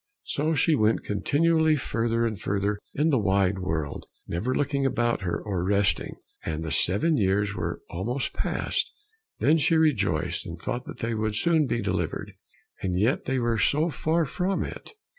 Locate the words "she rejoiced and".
9.59-10.57